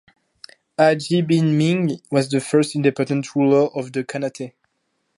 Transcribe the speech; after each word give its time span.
Hajji 0.79 1.21
Bi 1.21 1.43
Ming 1.43 2.01
was 2.09 2.27
the 2.31 2.41
first 2.41 2.75
independent 2.75 3.35
ruler 3.35 3.67
of 3.77 3.93
the 3.93 4.03
khanate. 4.03 4.53